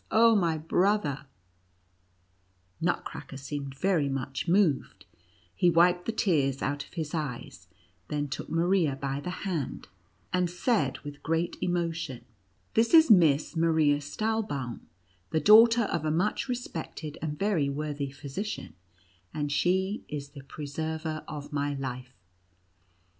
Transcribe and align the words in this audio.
Oh, 0.09 0.35
my 0.35 0.57
brother 0.57 1.27
1" 2.79 2.87
Nutcracker 2.87 3.37
seemed 3.37 3.75
very 3.77 4.09
much 4.09 4.47
moved; 4.47 5.05
he 5.53 5.69
wiped 5.69 6.07
the 6.07 6.11
tears 6.11 6.63
out 6.63 6.83
of 6.83 6.93
his 6.93 7.13
eyes; 7.13 7.67
then 8.07 8.27
took 8.27 8.49
Maria 8.49 8.95
by 8.95 9.19
the 9.19 9.29
hand, 9.45 9.89
and 10.33 10.49
said 10.49 10.97
with 11.01 11.21
great 11.21 11.55
emotion: 11.61 12.25
"This 12.73 12.95
is 12.95 13.11
Miss 13.11 13.55
Maria 13.55 13.97
Stahlbaum, 14.01 14.79
the 15.29 15.39
daughter 15.39 15.83
of 15.83 16.03
a 16.03 16.09
much 16.09 16.49
respected 16.49 17.19
and 17.21 17.37
very 17.37 17.69
worthy 17.69 18.09
physician, 18.09 18.73
and 19.35 19.51
she 19.51 20.03
is 20.07 20.29
the 20.29 20.41
preserver 20.41 21.23
of 21.27 21.53
my 21.53 21.75
life. 21.75 22.15